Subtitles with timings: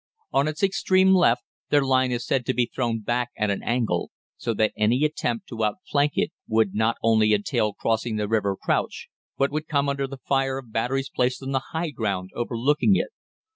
[0.31, 4.09] On its extreme left their line is said to be thrown back at an angle,
[4.35, 9.09] so that any attempt to outflank it would not only entail crossing the river Crouch,
[9.37, 13.09] but would come under the fire of batteries placed on the high ground overlooking it.